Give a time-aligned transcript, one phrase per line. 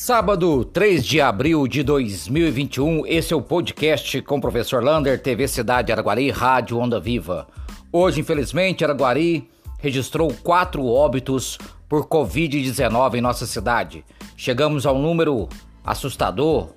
[0.00, 5.48] Sábado, 3 de abril de 2021, esse é o podcast com o professor Lander, TV
[5.48, 7.48] Cidade Araguari, Rádio Onda Viva.
[7.92, 9.50] Hoje, infelizmente, Araguari
[9.80, 14.04] registrou quatro óbitos por Covid-19 em nossa cidade.
[14.36, 15.48] Chegamos ao número
[15.84, 16.70] assustador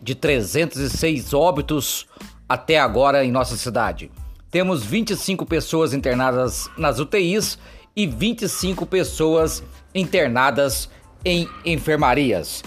[0.00, 2.06] de 306 óbitos
[2.46, 4.10] até agora em nossa cidade.
[4.50, 7.58] Temos 25 pessoas internadas nas UTIs
[7.96, 10.90] e 25 pessoas internadas
[11.26, 12.62] em enfermarias.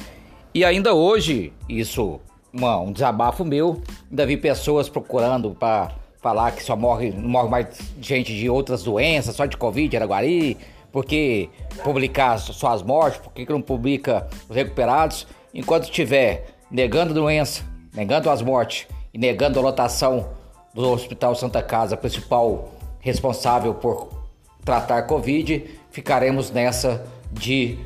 [0.53, 2.19] E ainda hoje, isso
[2.51, 5.91] uma, um desabafo meu, ainda vi pessoas procurando para
[6.21, 7.67] falar que só morre, morre mais
[8.01, 10.57] gente de outras doenças, só de Covid, Araguari,
[10.91, 11.49] porque
[11.85, 18.29] publicar só as mortes, por que não publica os recuperados, enquanto estiver negando doença, negando
[18.29, 20.31] as mortes e negando a lotação
[20.73, 24.09] do Hospital Santa Casa, principal responsável por
[24.65, 27.79] tratar Covid, ficaremos nessa de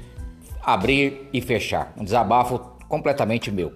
[0.64, 1.94] abrir e fechar.
[1.98, 3.74] Um desabafo completamente meu.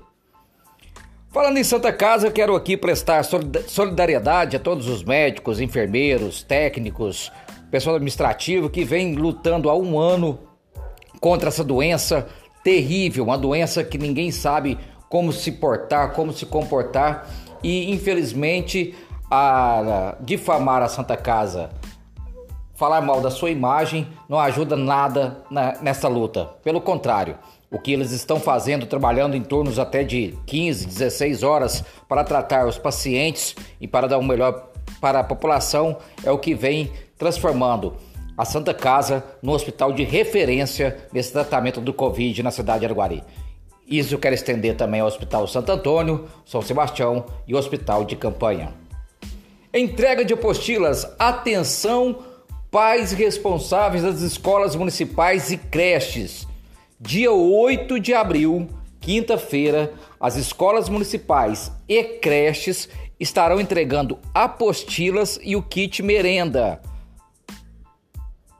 [1.29, 3.23] Falando em Santa Casa, quero aqui prestar
[3.67, 7.31] solidariedade a todos os médicos, enfermeiros, técnicos,
[7.69, 10.39] pessoal administrativo que vem lutando há um ano
[11.19, 12.27] contra essa doença
[12.63, 14.77] terrível, uma doença que ninguém sabe
[15.09, 17.29] como se portar, como se comportar
[17.61, 18.95] e infelizmente
[19.29, 21.69] a difamar a Santa Casa
[22.77, 26.45] falar mal da sua imagem não ajuda nada na, nessa luta.
[26.63, 27.35] Pelo contrário,
[27.71, 32.67] o que eles estão fazendo, trabalhando em turnos até de 15, 16 horas para tratar
[32.67, 34.69] os pacientes e para dar o um melhor
[35.01, 37.95] para a população, é o que vem transformando
[38.37, 43.23] a Santa Casa no hospital de referência nesse tratamento do Covid na cidade de Araguari.
[43.87, 48.15] Isso eu quero estender também ao Hospital Santo Antônio, São Sebastião e o Hospital de
[48.15, 48.73] Campanha.
[49.73, 52.26] Entrega de apostilas, atenção
[52.71, 56.47] pais responsáveis das escolas municipais e creches.
[56.99, 58.67] Dia 8 de abril,
[58.99, 66.81] quinta-feira, as escolas municipais e creches estarão entregando apostilas e o kit merenda.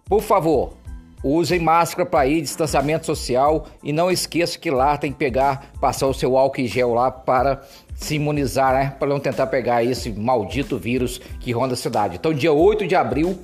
[0.06, 0.74] Por favor,
[1.22, 6.08] usem máscara para ir, distanciamento social e não esqueça que lá tem que pegar, passar
[6.08, 7.62] o seu álcool em gel lá para
[7.96, 8.96] se imunizar, né?
[8.98, 12.16] Para não tentar pegar esse maldito vírus que ronda a cidade.
[12.16, 13.38] Então, dia 8 de abril,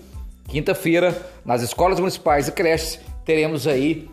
[0.48, 1.16] Quinta-feira,
[1.46, 4.10] nas escolas municipais e creches, teremos aí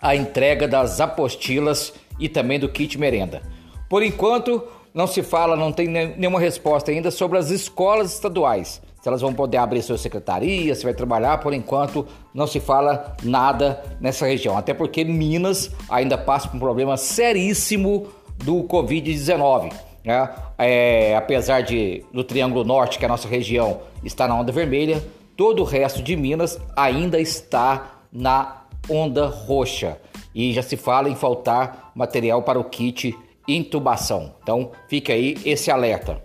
[0.00, 3.42] a entrega das apostilas e também do kit merenda.
[3.88, 4.62] Por enquanto,
[4.92, 8.80] não se fala, não tem nenhuma resposta ainda sobre as escolas estaduais.
[9.00, 13.16] Se elas vão poder abrir suas secretarias, se vai trabalhar, por enquanto não se fala
[13.22, 14.58] nada nessa região.
[14.58, 18.08] Até porque Minas ainda passa por um problema seríssimo
[18.38, 19.72] do Covid-19.
[20.04, 20.28] Né?
[20.58, 25.02] É, apesar de do Triângulo Norte, que é a nossa região, está na onda vermelha,
[25.36, 30.00] Todo o resto de Minas ainda está na onda roxa
[30.34, 33.14] e já se fala em faltar material para o kit
[33.46, 34.34] intubação.
[34.42, 36.22] Então fica aí esse alerta.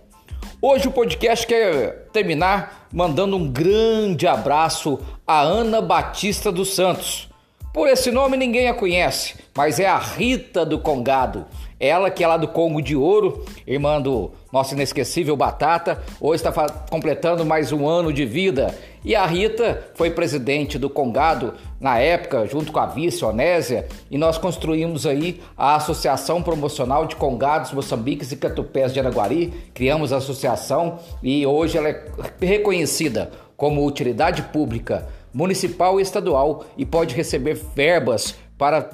[0.62, 7.28] Hoje o podcast quer terminar mandando um grande abraço a Ana Batista dos Santos.
[7.74, 11.44] Por esse nome ninguém a conhece, mas é a Rita do Congado.
[11.82, 16.68] Ela que é lá do Congo de Ouro, irmã do nosso inesquecível Batata, hoje está
[16.88, 18.72] completando mais um ano de vida.
[19.04, 24.16] E a Rita foi presidente do Congado na época, junto com a vice Onésia, e
[24.16, 29.52] nós construímos aí a Associação Promocional de Congados, Moçambiques e Catupés de Araguari.
[29.74, 32.04] Criamos a associação e hoje ela é
[32.40, 38.88] reconhecida como utilidade pública municipal e estadual e pode receber verbas para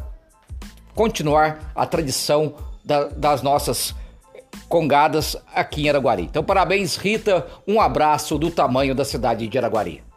[0.94, 2.54] continuar a tradição
[2.88, 3.94] da, das nossas
[4.66, 6.22] congadas aqui em Araguari.
[6.22, 7.46] Então, parabéns, Rita.
[7.66, 10.07] Um abraço do tamanho da cidade de Araguari.